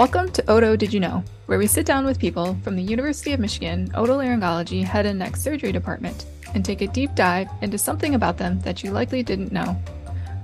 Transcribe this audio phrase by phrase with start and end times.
[0.00, 3.34] Welcome to Oto Did You Know, where we sit down with people from the University
[3.34, 8.14] of Michigan Otolaryngology Head and Neck Surgery Department and take a deep dive into something
[8.14, 9.78] about them that you likely didn't know.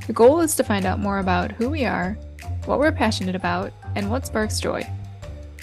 [0.06, 2.18] The goal is to find out more about who we are,
[2.66, 4.86] what we're passionate about, and what sparks joy.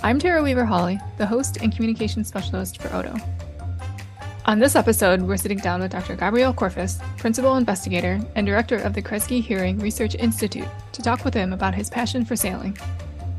[0.01, 3.15] I'm Tara Weaver Hawley, the host and communication specialist for Oto.
[4.45, 6.15] On this episode, we're sitting down with Dr.
[6.15, 11.35] Gabriel Corfas, principal investigator and director of the Kresge Hearing Research Institute, to talk with
[11.35, 12.75] him about his passion for sailing.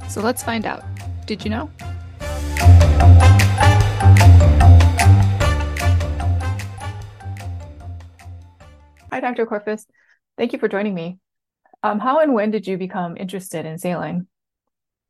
[0.08, 0.84] So let's find out.
[1.26, 1.70] Did you know?
[9.10, 9.46] Hi, Dr.
[9.46, 9.86] Corfas.
[10.36, 11.18] Thank you for joining me.
[11.82, 14.26] Um, how and when did you become interested in sailing?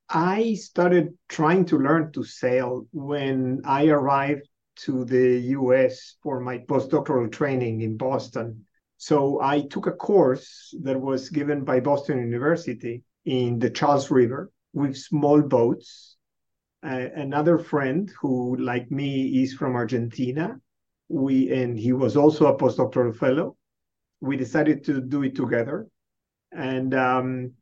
[0.08, 6.58] I started trying to learn to sail when I arrived to the US for my
[6.58, 8.66] postdoctoral training in Boston.
[8.96, 14.50] So I took a course that was given by Boston University in the Charles River
[14.74, 16.16] with small boats.
[16.84, 20.60] Uh, another friend who, like me, is from Argentina.
[21.08, 23.56] We and he was also a postdoctoral fellow.
[24.20, 25.86] We decided to do it together,
[26.52, 27.52] and um,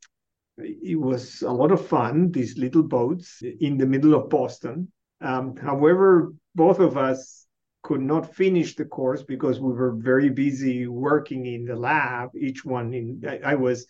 [0.58, 2.32] it was a lot of fun.
[2.32, 4.90] These little boats in the middle of Boston.
[5.20, 7.46] Um, however, both of us
[7.82, 12.30] could not finish the course because we were very busy working in the lab.
[12.36, 13.86] Each one in I, I was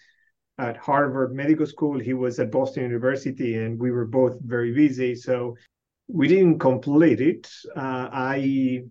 [0.58, 1.98] at Harvard Medical School.
[1.98, 5.14] He was at Boston University, and we were both very busy.
[5.14, 5.56] So
[6.08, 7.50] we didn't complete it.
[7.74, 8.82] Uh, I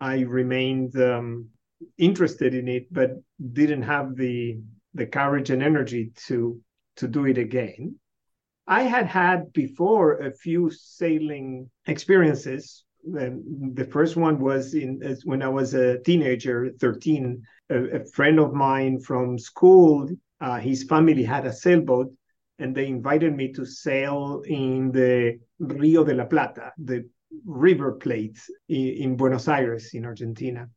[0.00, 1.48] I remained um,
[1.98, 3.12] interested in it, but
[3.52, 4.58] didn't have the
[4.94, 6.60] the courage and energy to
[6.96, 7.98] to do it again.
[8.66, 12.84] I had had before a few sailing experiences.
[13.04, 17.42] the first one was in when I was a teenager, 13.
[17.70, 20.08] A, a friend of mine from school
[20.40, 22.12] uh, his family had a sailboat
[22.58, 27.08] and they invited me to sail in the Rio de la Plata, the
[27.44, 28.38] river plate
[28.68, 30.68] in, in, Buenos Aires in Argentina.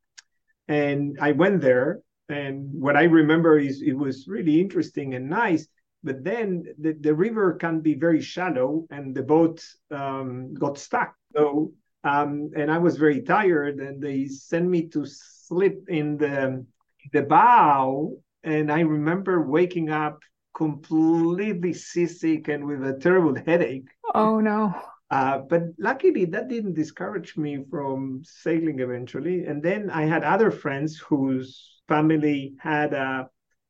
[0.68, 5.68] And I went there, and what I remember is it was really interesting and nice.
[6.03, 11.14] But then the, the river can be very shallow, and the boat um, got stuck.
[11.36, 16.66] So, um, and I was very tired, and they sent me to sleep in the
[17.14, 20.20] the bow and I remember waking up
[20.56, 23.88] completely seasick and with a terrible headache.
[24.14, 24.74] Oh no.
[25.12, 29.46] Uh, but luckily, that didn't discourage me from sailing eventually.
[29.46, 33.28] And then I had other friends whose family had a,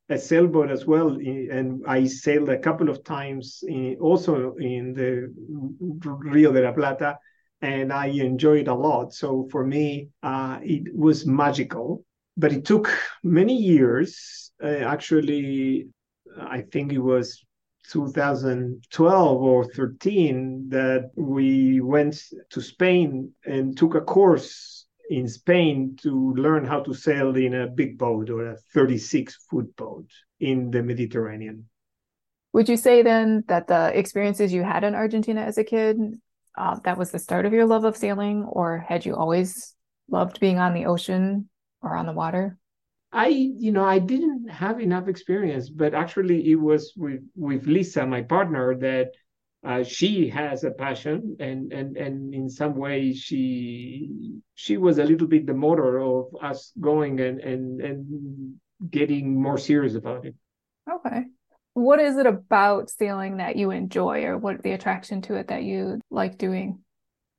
[0.09, 1.11] a sailboat as well.
[1.11, 5.33] And I sailed a couple of times in, also in the
[6.01, 7.17] Rio de la Plata,
[7.61, 9.13] and I enjoyed a lot.
[9.13, 12.03] So for me, uh, it was magical
[12.39, 12.89] but it took
[13.21, 14.48] many years.
[14.61, 15.87] Uh, actually,
[16.39, 17.45] I think it was
[17.91, 22.21] 2012 or 13 that we went
[22.51, 27.67] to Spain and took a course in Spain to learn how to sail in a
[27.67, 30.05] big boat or a 36 foot boat
[30.39, 31.67] in the Mediterranean.
[32.53, 35.97] Would you say then that the experiences you had in Argentina as a kid,
[36.57, 39.75] uh, that was the start of your love of sailing, or had you always
[40.09, 41.49] loved being on the ocean
[41.81, 42.58] or on the water?
[43.11, 48.05] I, you know, I didn't have enough experience, but actually, it was with with Lisa,
[48.05, 49.13] my partner, that
[49.63, 55.03] uh, she has a passion, and and and in some way, she she was a
[55.03, 58.55] little bit the motor of us going and and and
[58.89, 60.35] getting more serious about it.
[60.89, 61.25] Okay,
[61.73, 65.63] what is it about sailing that you enjoy, or what the attraction to it that
[65.63, 66.83] you like doing?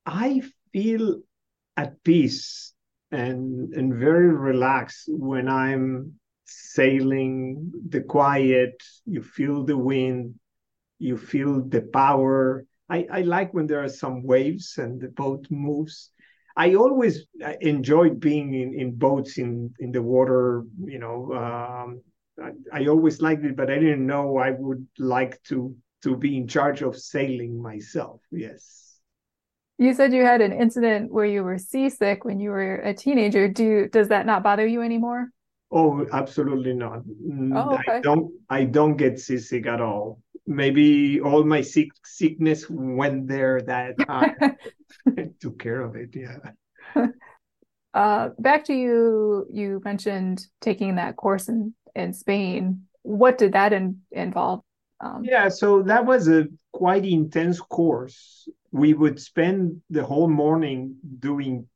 [0.05, 0.41] I
[0.73, 1.21] feel
[1.77, 2.73] at peace
[3.11, 6.13] and and very relaxed when I'm
[6.45, 10.35] sailing the quiet you feel the wind
[10.99, 15.47] you feel the power I, I like when there are some waves and the boat
[15.49, 16.11] moves
[16.55, 17.25] I always
[17.61, 20.63] enjoyed being in, in boats in, in the water.
[20.83, 22.01] You know, um,
[22.41, 26.35] I, I, always liked it, but I didn't know I would like to to be
[26.35, 28.21] in charge of sailing myself.
[28.31, 28.90] Yes.
[29.81, 33.47] You said you had an incident where you were seasick when you were a teenager.
[33.47, 35.29] Do does that not bother you anymore?
[35.71, 36.99] Oh, absolutely not.
[36.99, 37.93] Mm, oh, okay.
[37.93, 40.21] I don't I don't get seasick at all.
[40.45, 44.35] Maybe all my sick sickness went there that time.
[45.39, 46.37] took care of it, yeah.
[47.93, 52.83] Uh, back to you you mentioned taking that course in in Spain.
[53.01, 54.61] What did that in, involve?
[55.01, 58.47] Um, yeah, so that was a quite intense course.
[58.71, 61.67] We would spend the whole morning doing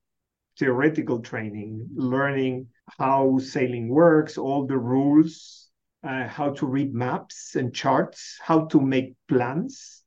[0.58, 5.70] theoretical training, learning how sailing works, all the rules,
[6.04, 10.04] uh, how to read maps and charts, how to make plans.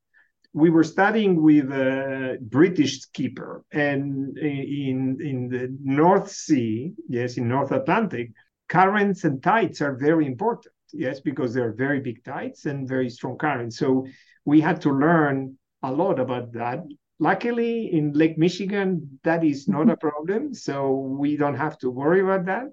[0.55, 7.49] we were studying with a British skipper, and in in the North Sea, yes, in
[7.49, 8.33] North Atlantic,
[8.69, 10.75] currents and tides are very important.
[10.93, 13.77] Yes, because they're very big tides and very strong currents.
[13.77, 14.07] So
[14.45, 16.85] we had to learn a lot about that.
[17.21, 22.21] Luckily, in Lake Michigan, that is not a problem, so we don't have to worry
[22.21, 22.65] about that.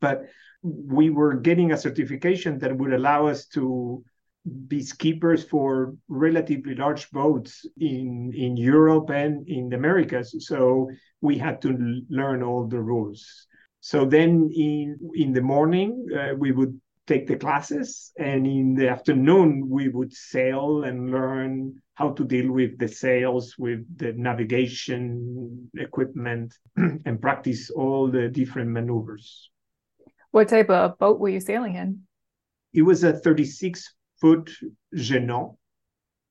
[0.00, 0.26] But
[0.62, 4.04] we were getting a certification that would allow us to
[4.68, 10.34] be skippers for relatively large boats in in Europe and in the Americas.
[10.46, 10.90] So
[11.20, 13.46] we had to learn all the rules.
[13.80, 18.88] So then in in the morning uh, we would take the classes, and in the
[18.88, 25.68] afternoon we would sail and learn how to deal with the sails, with the navigation
[25.76, 29.50] equipment, and practice all the different maneuvers.
[30.30, 32.00] What type of boat were you sailing in?
[32.72, 34.50] It was a 36 foot
[34.94, 35.58] Jeanneau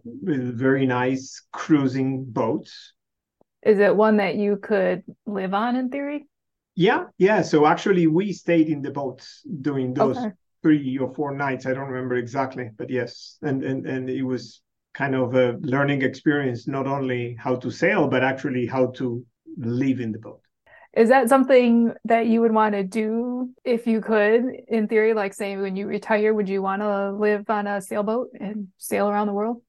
[0.03, 2.93] with very nice cruising boats.
[3.61, 6.27] Is it one that you could live on in theory?
[6.75, 7.43] Yeah, yeah.
[7.43, 10.31] So actually, we stayed in the boats during those okay.
[10.63, 11.65] three or four nights.
[11.65, 14.61] I don't remember exactly, but yes, and and and it was
[14.93, 19.25] kind of a learning experience, not only how to sail, but actually how to
[19.57, 20.41] live in the boat.
[20.93, 25.13] Is that something that you would want to do if you could, in theory?
[25.13, 29.07] Like, say, when you retire, would you want to live on a sailboat and sail
[29.07, 29.61] around the world?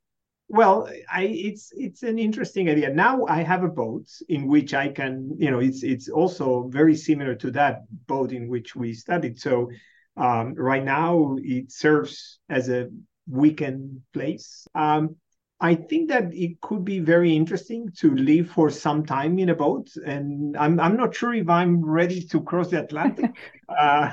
[0.49, 2.91] Well, I, it's it's an interesting idea.
[2.91, 6.97] Now I have a boat in which I can, you know, it's it's also very
[6.97, 9.39] similar to that boat in which we studied.
[9.39, 9.71] So
[10.17, 12.89] um, right now it serves as a
[13.29, 14.67] weekend place.
[14.75, 15.17] Um,
[15.61, 19.55] I think that it could be very interesting to live for some time in a
[19.55, 23.31] boat, and I'm I'm not sure if I'm ready to cross the Atlantic,
[23.69, 24.13] uh,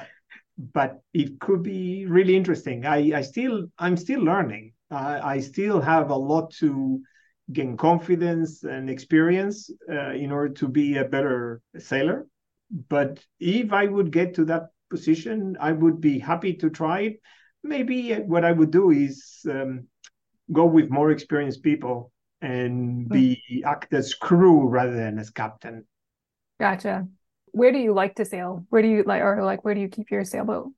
[0.73, 2.85] but it could be really interesting.
[2.85, 4.73] I I still I'm still learning.
[4.91, 7.01] Uh, I still have a lot to
[7.53, 12.27] gain confidence and experience uh, in order to be a better sailor.
[12.89, 17.21] But if I would get to that position, I would be happy to try it.
[17.67, 19.45] Maybe what I would do is.
[19.49, 19.87] Um,
[20.51, 22.11] go with more experienced people
[22.41, 23.13] and hmm.
[23.13, 23.63] be mm.
[23.65, 25.85] act as crew rather than as captain.
[26.59, 27.07] Gotcha.
[27.51, 28.65] Where do you like to sail?
[28.69, 30.69] Where do you like, or like, where do you keep your sailboat?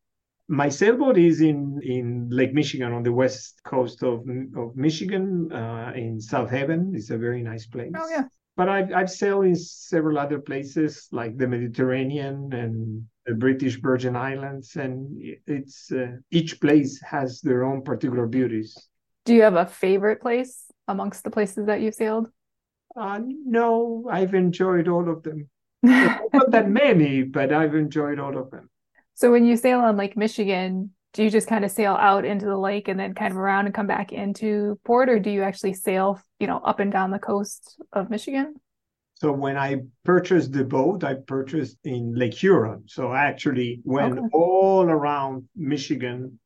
[0.48, 4.26] My sailboat is in in Lake Michigan on the west coast of
[4.56, 6.94] of Michigan, uh, in South Haven.
[6.96, 7.92] It's a very nice place.
[7.96, 8.24] Oh yeah.
[8.56, 14.76] But I've I've sailed in several other places like the Mediterranean and British Virgin Islands,
[14.76, 18.78] and it's uh, each place has their own particular beauties.
[19.26, 22.30] Do you have a favorite place amongst the places that you've sailed?
[22.96, 25.50] Uh, no, I've enjoyed all of them.
[25.84, 28.70] Not that many, but I've enjoyed all of them.
[29.14, 32.46] So when you sail on Lake Michigan, do you just kind of sail out into
[32.46, 35.44] the lake and then kind of around and come back into port, or do you
[35.44, 38.56] actually sail, you know, up and down the coast of Michigan?
[39.19, 42.83] So when I purchased the boat, I purchased in Lake Huron.
[42.88, 44.27] So I actually went okay.
[44.31, 46.39] all around Michigan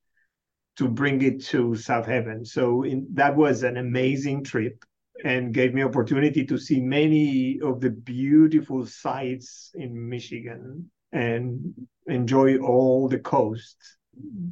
[0.78, 2.44] to bring it to South Haven.
[2.46, 4.84] So in, that was an amazing trip
[5.24, 11.76] and gave me opportunity to see many of the beautiful sights in Michigan and
[12.08, 13.78] enjoy all the coast.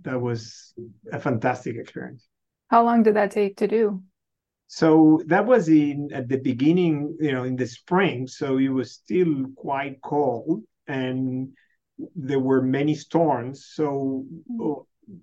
[0.03, 0.75] That was
[1.11, 2.27] a fantastic experience.
[2.67, 4.03] How long did that take to do?
[4.73, 8.25] So that was in at the beginning, you know, in the spring.
[8.25, 11.49] So it was still quite cold and
[12.15, 13.65] there were many storms.
[13.69, 14.25] So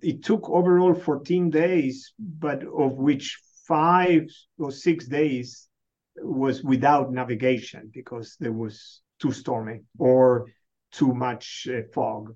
[0.02, 4.28] it took overall 14 days, but of which five
[4.58, 5.66] or six days
[6.18, 10.44] was without navigation because there was too stormy or
[10.92, 12.34] too much uh, fog.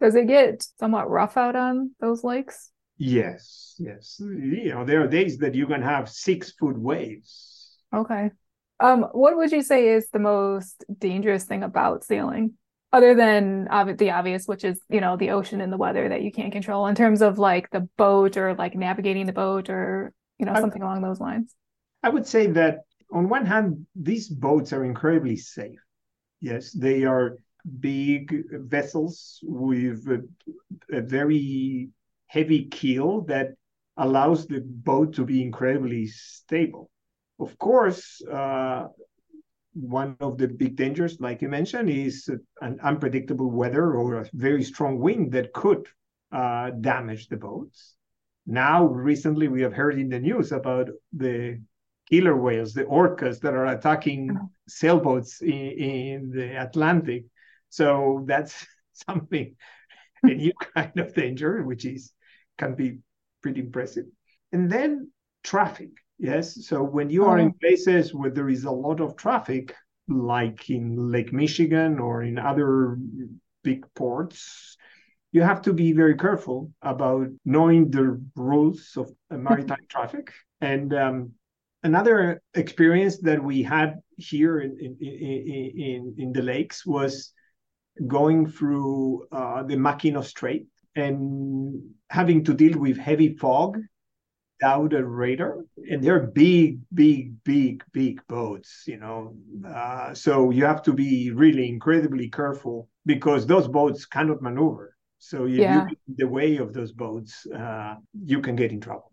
[0.00, 2.71] Does it get somewhat rough out on those lakes?
[2.96, 4.20] Yes, yes.
[4.20, 7.78] You know, there are days that you can have six foot waves.
[7.94, 8.30] Okay.
[8.80, 12.54] Um, what would you say is the most dangerous thing about sailing?
[12.92, 13.64] other than
[13.96, 16.86] the obvious which is you know the ocean and the weather that you can't control
[16.86, 20.82] in terms of like the boat or like navigating the boat or you know something
[20.82, 21.54] I, along those lines
[22.02, 22.80] i would say that
[23.10, 25.80] on one hand these boats are incredibly safe
[26.40, 27.38] yes they are
[27.80, 31.88] big vessels with a, a very
[32.32, 33.48] heavy keel that
[33.96, 36.90] allows the boat to be incredibly stable
[37.38, 38.86] of course uh,
[39.74, 42.28] one of the big dangers, like you mentioned, is
[42.60, 45.88] an unpredictable weather or a very strong wind that could
[46.30, 47.94] uh, damage the boats.
[48.46, 51.60] Now, recently, we have heard in the news about the
[52.10, 54.50] killer whales, the orcas that are attacking oh.
[54.68, 57.24] sailboats in, in the Atlantic.
[57.70, 58.66] So that's
[59.08, 59.56] something,
[60.22, 62.12] a new kind of danger, which is
[62.62, 62.98] can be
[63.42, 64.06] pretty impressive.
[64.52, 65.10] And then
[65.42, 65.90] traffic
[66.22, 66.66] Yes.
[66.68, 69.74] So when you are in places where there is a lot of traffic,
[70.06, 72.96] like in Lake Michigan or in other
[73.64, 74.76] big ports,
[75.32, 80.32] you have to be very careful about knowing the rules of maritime traffic.
[80.60, 81.32] And um,
[81.82, 87.32] another experience that we had here in in, in, in the lakes was
[88.06, 93.78] going through uh, the Mackinac Strait and having to deal with heavy fog
[94.60, 95.64] without a radar.
[95.90, 99.34] And they're big, big, big, big boats, you know.
[99.66, 104.96] Uh, so you have to be really incredibly careful because those boats cannot maneuver.
[105.18, 105.74] So if yeah.
[105.74, 107.94] you're in the way of those boats, uh,
[108.24, 109.12] you can get in trouble.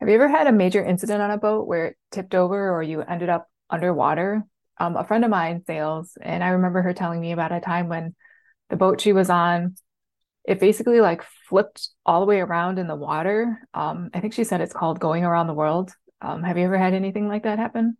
[0.00, 2.82] Have you ever had a major incident on a boat where it tipped over or
[2.82, 4.42] you ended up underwater?
[4.78, 7.88] Um, a friend of mine sails, and I remember her telling me about a time
[7.88, 8.14] when
[8.70, 9.74] the boat she was on,
[10.44, 13.60] it basically like flipped all the way around in the water.
[13.74, 15.92] Um, I think she said it's called going around the world.
[16.22, 17.96] Um, have you ever had anything like that happen?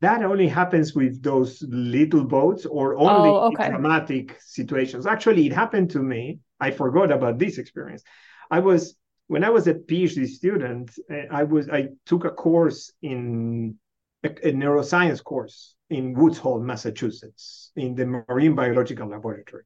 [0.00, 3.68] That only happens with those little boats or only oh, okay.
[3.68, 5.06] dramatic situations.
[5.06, 6.38] Actually, it happened to me.
[6.60, 8.02] I forgot about this experience.
[8.50, 8.96] I was
[9.26, 13.76] when I was a PhD student, eh, I was I took a course in
[14.24, 19.64] a, a neuroscience course in Woods Hole, Massachusetts, in the Marine Biological Laboratory.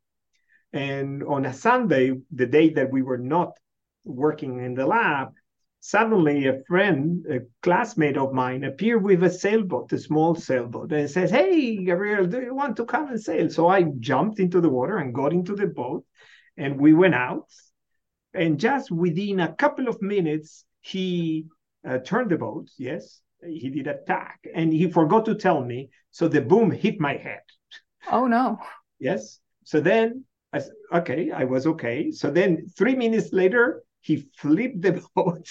[0.73, 3.53] And on a Sunday, the day that we were not
[4.05, 5.33] working in the lab,
[5.81, 11.11] suddenly a friend, a classmate of mine, appeared with a sailboat, a small sailboat, and
[11.11, 13.51] says, Hey, Gabriel, do you want to come and sail?
[13.51, 16.05] So I jumped into the water and got into the boat,
[16.57, 17.49] and we went out.
[18.33, 21.47] And just within a couple of minutes, he
[21.87, 25.91] uh, turned the boat, yes, he did attack, and he forgot to tell me.
[26.13, 27.43] So the boom hit my head.
[28.11, 28.59] Oh, no.
[28.99, 29.41] Yes.
[29.65, 32.11] So then I said, okay, I was okay.
[32.11, 35.49] So then three minutes later, he flipped the boat.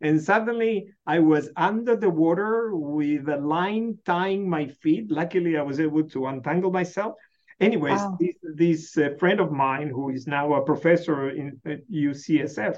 [0.00, 5.10] and suddenly I was under the water with a line tying my feet.
[5.10, 7.14] Luckily, I was able to untangle myself.
[7.60, 8.16] Anyways, wow.
[8.20, 12.76] this, this uh, friend of mine, who is now a professor in at UCSF,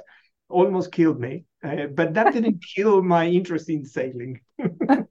[0.48, 1.44] almost killed me.
[1.62, 4.40] Uh, but that didn't kill my interest in sailing.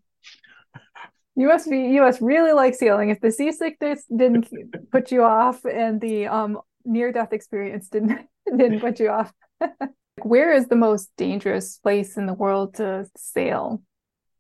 [1.39, 3.11] You must be you must really like sailing.
[3.11, 4.49] If the seasickness didn't
[4.91, 8.27] put you off and the um near death experience didn't
[8.57, 9.31] didn't put you off.
[10.23, 13.81] Where is the most dangerous place in the world to sail?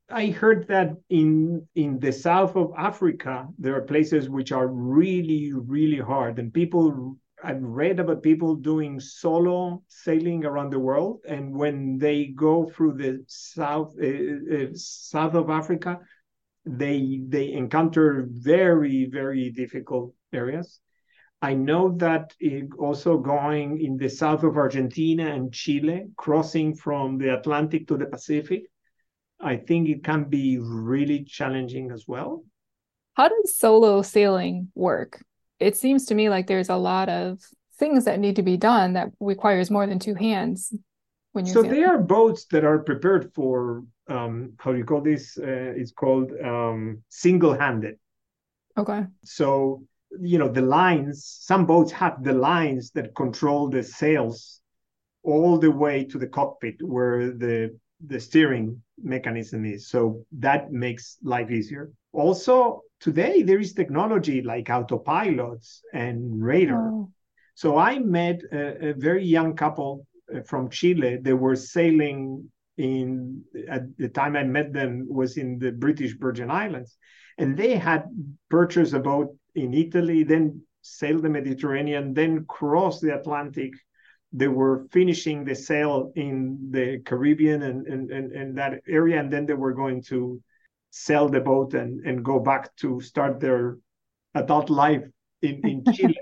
[0.09, 5.53] I heard that in in the south of Africa there are places which are really
[5.53, 11.55] really hard and people I've read about people doing solo sailing around the world and
[11.55, 16.01] when they go through the south uh, uh, south of Africa
[16.65, 20.79] they they encounter very very difficult areas.
[21.41, 22.33] I know that
[22.77, 28.07] also going in the south of Argentina and Chile, crossing from the Atlantic to the
[28.07, 28.63] Pacific,
[29.39, 32.43] I think it can be really challenging as well.
[33.13, 35.23] How does solo sailing work?
[35.59, 37.39] It seems to me like there's a lot of
[37.77, 40.73] things that need to be done that requires more than two hands
[41.31, 45.01] when you're so they are boats that are prepared for um, how do you call
[45.01, 45.37] this?
[45.37, 47.95] Uh, it's called um, single-handed.
[48.77, 49.05] Okay.
[49.23, 49.83] So
[50.19, 51.25] you know the lines.
[51.41, 54.61] Some boats have the lines that control the sails
[55.23, 59.89] all the way to the cockpit where the the steering mechanism is.
[59.89, 61.91] So that makes life easier.
[62.13, 66.89] Also, today there is technology like autopilots and radar.
[66.89, 67.11] Oh.
[67.55, 71.17] So I met a, a very young couple Uh, from Chile.
[71.21, 76.49] They were sailing in at the time I met them was in the British Virgin
[76.49, 76.97] Islands,
[77.37, 78.05] and they had
[78.49, 83.73] purchased a boat in Italy, then sailed the Mediterranean, then crossed the Atlantic.
[84.31, 89.31] They were finishing the sail in the Caribbean and, and, and, and that area, and
[89.31, 90.41] then they were going to
[90.91, 93.77] sell the boat and, and go back to start their
[94.35, 95.03] adult life
[95.41, 96.19] in, in Chile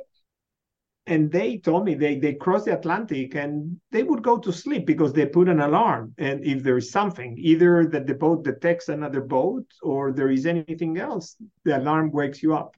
[1.08, 4.86] and they told me they they cross the Atlantic and they would go to sleep
[4.86, 6.14] because they put an alarm.
[6.18, 10.46] And if there is something, either that the boat detects another boat or there is
[10.46, 12.76] anything else, the alarm wakes you up.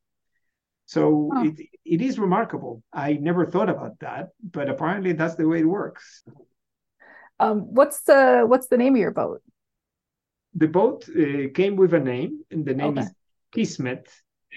[0.85, 1.45] So oh.
[1.45, 2.83] it, it is remarkable.
[2.93, 6.23] I never thought about that, but apparently that's the way it works.
[7.39, 9.41] Um, what's the what's the name of your boat?
[10.55, 13.01] The boat uh, came with a name, and the name okay.
[13.01, 13.11] is
[13.51, 14.07] Kismet,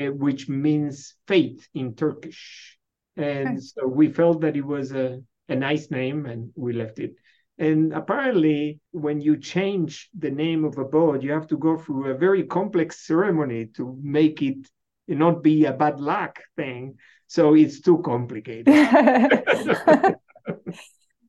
[0.01, 2.79] uh, which means fate in Turkish.
[3.17, 7.15] And so we felt that it was a, a nice name and we left it.
[7.59, 12.11] And apparently, when you change the name of a boat, you have to go through
[12.11, 14.67] a very complex ceremony to make it
[15.07, 16.97] not be a bad luck thing.
[17.27, 18.67] So it's too complicated.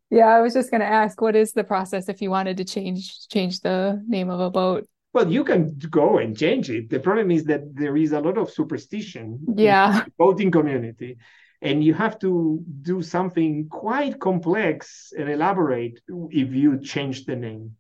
[0.10, 2.64] Yeah, I was just going to ask, what is the process if you wanted to
[2.64, 4.86] change change the name of a boat?
[5.12, 6.92] Well, you can go and change it.
[6.92, 9.90] The problem is that there is a lot of superstition Yeah.
[9.90, 11.18] in the boating community,
[11.64, 17.76] and you have to do something quite complex and elaborate if you change the name.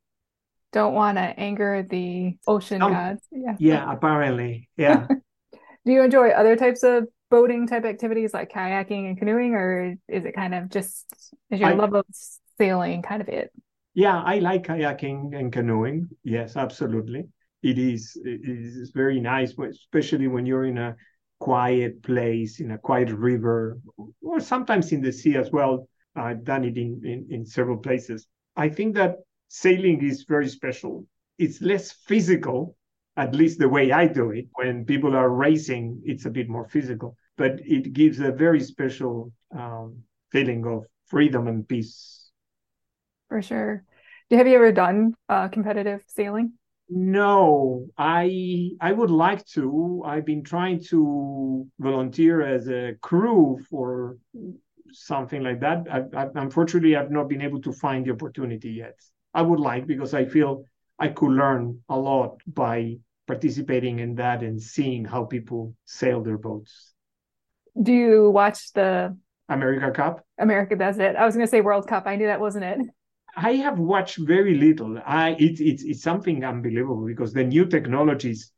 [0.71, 3.21] Don't want to anger the ocean Um, gods.
[3.31, 3.55] Yeah.
[3.59, 4.69] Yeah, apparently.
[4.77, 5.05] Yeah.
[5.85, 10.25] Do you enjoy other types of boating type activities like kayaking and canoeing, or is
[10.25, 11.05] it kind of just
[11.51, 12.05] is your I- love of
[12.57, 13.51] sailing kind of it?
[13.93, 16.09] Yeah, I like kayaking and canoeing.
[16.23, 17.27] Yes, absolutely.
[17.61, 20.95] It is it is very nice, especially when you're in a
[21.43, 23.79] quiet place, in a quiet river,
[24.21, 25.87] or sometimes in the sea as well.
[26.15, 28.27] I've done it in, in, in several places.
[28.55, 31.05] I think that sailing is very special.
[31.37, 32.77] It's less physical,
[33.17, 34.45] at least the way I do it.
[34.55, 39.33] When people are racing, it's a bit more physical, but it gives a very special
[39.51, 42.31] um, feeling of freedom and peace
[43.27, 43.83] For sure.
[44.31, 46.53] Have you ever done uh, competitive sailing?
[46.89, 50.03] No, I I would like to.
[50.05, 54.17] I've been trying to volunteer as a crew for
[54.91, 55.87] something like that.
[55.89, 58.99] I, I, unfortunately, I've not been able to find the opportunity yet.
[59.33, 60.65] I would like because I feel
[60.99, 66.37] I could learn a lot by participating in that and seeing how people sail their
[66.37, 66.93] boats.
[67.81, 69.17] Do you watch the
[69.49, 70.25] America Cup.
[70.37, 71.15] America Does It?
[71.15, 72.07] I was going to say World Cup.
[72.07, 72.79] I knew that wasn't it.
[73.35, 74.99] I have watched very little.
[75.05, 78.51] I it, it's it's something unbelievable because the new technologies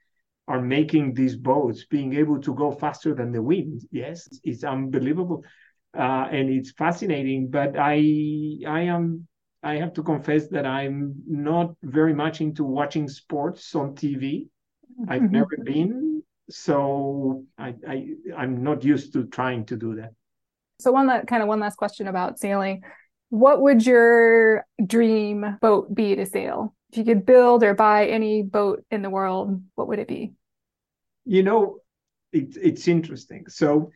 [0.47, 3.81] are making these boats being able to go faster than the wind.
[3.91, 5.43] Yes, it's unbelievable,
[5.97, 7.49] uh, and it's fascinating.
[7.49, 7.95] But I
[8.67, 9.27] I am
[9.63, 14.49] I have to confess that I'm not very much into watching sports on TV.
[15.07, 15.31] I've Mhm.
[15.31, 20.13] never been, so I, I I'm not used to trying to do that.
[20.79, 22.83] So one that kind of one last question about sailing.
[23.29, 26.75] What would your dream boat be to sail?
[26.91, 30.33] If you could build or buy any boat in the world, what would it be?
[31.25, 31.79] You know,
[32.31, 33.45] it, it's interesting.
[33.47, 33.91] So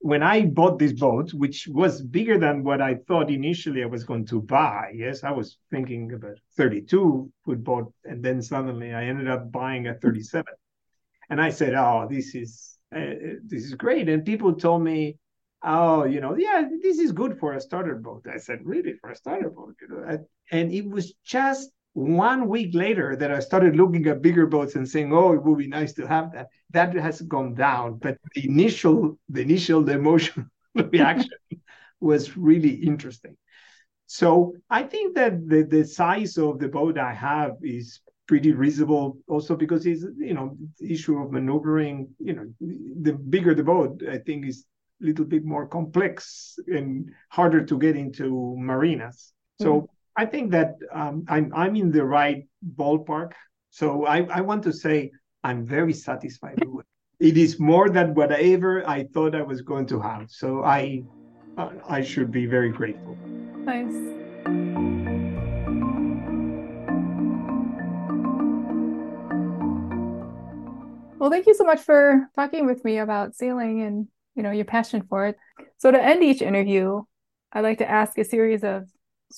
[0.00, 4.04] when I bought this boat, which was bigger than what I thought initially I was
[4.04, 9.04] going to buy, yes, I was thinking about 32 foot boat, and then suddenly I
[9.04, 10.44] ended up buying a 37.
[11.28, 15.16] And I said, "Oh, this is uh, this is great." And people told me,
[15.62, 19.10] "Oh, you know, yeah, this is good for a starter boat." I said, "Really, for
[19.10, 23.76] a starter boat?" You know, and it was just one week later that I started
[23.76, 26.94] looking at bigger boats and saying, "Oh, it would be nice to have that." That
[26.94, 30.46] has gone down, but the initial, the initial, the emotional
[30.92, 31.38] reaction
[32.00, 33.36] was really interesting.
[34.06, 39.18] So I think that the the size of the boat I have is pretty reasonable.
[39.28, 42.08] Also because it's you know issue of maneuvering.
[42.18, 44.66] You know, the bigger the boat, I think is
[45.00, 49.32] little bit more complex and harder to get into marinas.
[49.60, 53.32] So I think that um, I'm I'm in the right ballpark.
[53.70, 55.12] So I, I want to say
[55.44, 56.86] I'm very satisfied with
[57.20, 57.28] it.
[57.28, 60.30] It is more than whatever I thought I was going to have.
[60.30, 61.02] So I
[61.58, 63.16] uh, I should be very grateful.
[63.64, 64.20] Nice.
[71.20, 74.64] Well, thank you so much for talking with me about sailing and, you know, your
[74.64, 75.36] passion for it.
[75.78, 77.02] So to end each interview,
[77.52, 78.88] I like to ask a series of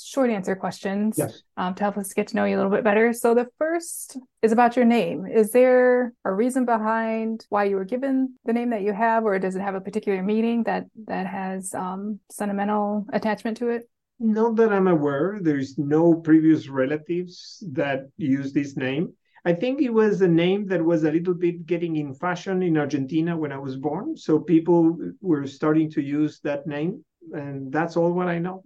[0.01, 1.43] short answer questions Yes.
[1.59, 3.13] um, to help us get to know you a little bit better.
[3.13, 5.27] So the first is about your name.
[5.27, 9.39] Is there a reason behind why you were given the name that you have, or
[9.39, 13.89] does it have a particular meaning that that has um, sentimental attachment to it?
[14.19, 19.13] Not that I'm aware, there's no previous relatives that use this name.
[19.45, 22.77] I think it was a name that was a little bit getting in fashion in
[22.79, 24.17] Argentina when I was born.
[24.17, 27.05] So people were starting to use that name.
[27.33, 28.65] And that's all what I know.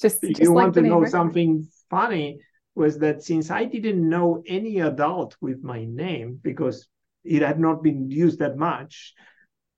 [0.00, 2.40] Just, If just you like want to know something funny,
[2.74, 6.86] was that since I didn't know any adult with my name because
[7.24, 9.14] it had not been used that much,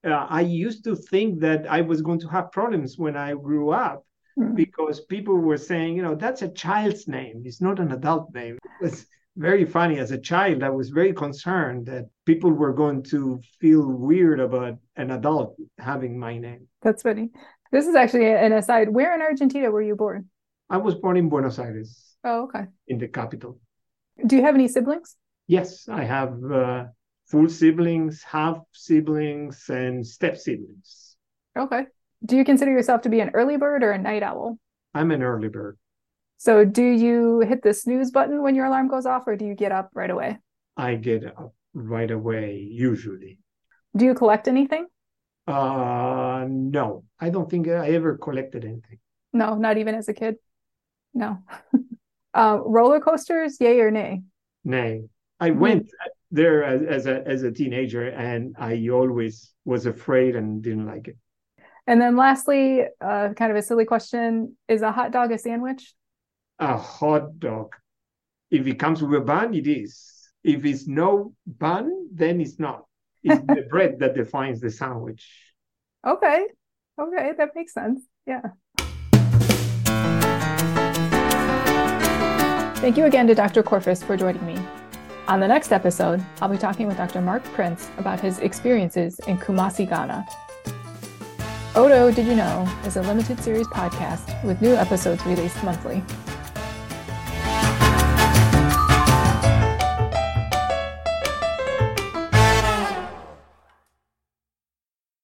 [0.05, 3.71] uh, I used to think that I was going to have problems when I grew
[3.71, 4.05] up
[4.39, 4.55] Mm.
[4.55, 7.43] because people were saying, you know, that's a child's name.
[7.45, 8.59] It's not an adult name.
[8.65, 9.07] It was
[9.41, 9.99] very funny.
[9.99, 14.77] As a child, I was very concerned that people were going to feel weird about
[14.97, 16.69] an adult having my name.
[16.83, 17.31] That's funny.
[17.73, 18.89] This is actually an aside.
[18.91, 20.29] Where in Argentina were you born?
[20.69, 21.91] I was born in Buenos Aires,
[22.23, 22.65] Oh, okay.
[22.87, 23.59] in the capital.
[24.27, 25.17] Do you have any siblings?
[25.47, 26.85] Yes, I have uh,
[27.27, 31.17] full siblings, half siblings, and step siblings.
[31.59, 31.87] Okay.
[32.25, 34.59] Do you consider yourself to be an early bird or a night owl?
[34.95, 35.79] I'm an early bird.
[36.41, 39.55] So do you hit the snooze button when your alarm goes off, or do you
[39.55, 40.39] get up right away?
[40.75, 43.39] I get up right away, usually.
[43.95, 44.87] Do you collect anything?
[45.47, 49.01] Uh, no, I don't think I ever collected anything.
[49.35, 50.37] No, not even as a kid.
[51.13, 51.41] No.
[52.35, 54.23] uh, roller coasters, yay or nay?
[54.65, 55.03] Nay.
[55.41, 55.91] I went
[56.31, 61.07] there as, as a as a teenager, and I always was afraid and didn't like
[61.09, 61.19] it.
[61.87, 65.95] And then lastly, uh, kind of a silly question: Is a hot dog a sandwich?
[66.61, 67.75] A hot dog.
[68.51, 70.29] If it comes with a bun, it is.
[70.45, 72.85] If it's no bun, then it's not.
[73.23, 75.27] It's the bread that defines the sandwich.
[76.07, 76.47] Okay.
[77.01, 78.03] Okay, that makes sense.
[78.27, 78.43] Yeah.
[82.81, 83.63] Thank you again to Dr.
[83.63, 84.59] Corfas for joining me.
[85.29, 87.23] On the next episode, I'll be talking with Dr.
[87.23, 90.27] Mark Prince about his experiences in Kumasi, Ghana.
[91.75, 96.03] Oto Did You Know is a limited series podcast with new episodes released monthly.